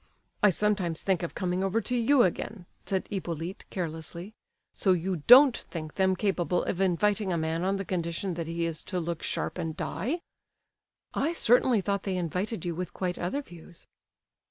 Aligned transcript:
"I 0.41 0.49
sometimes 0.49 1.03
think 1.03 1.21
of 1.21 1.35
coming 1.35 1.63
over 1.63 1.79
to 1.79 1.95
you 1.95 2.23
again," 2.23 2.65
said 2.87 3.05
Hippolyte, 3.11 3.65
carelessly. 3.69 4.33
"So 4.73 4.93
you 4.93 5.17
don't 5.27 5.55
think 5.55 5.93
them 5.93 6.15
capable 6.15 6.63
of 6.63 6.81
inviting 6.81 7.31
a 7.31 7.37
man 7.37 7.63
on 7.63 7.77
the 7.77 7.85
condition 7.85 8.33
that 8.33 8.47
he 8.47 8.65
is 8.65 8.83
to 8.85 8.99
look 8.99 9.21
sharp 9.21 9.59
and 9.59 9.77
die?" 9.77 10.21
"I 11.13 11.33
certainly 11.33 11.81
thought 11.81 12.01
they 12.01 12.17
invited 12.17 12.65
you 12.65 12.73
with 12.73 12.93
quite 12.95 13.19
other 13.19 13.43
views." 13.43 13.85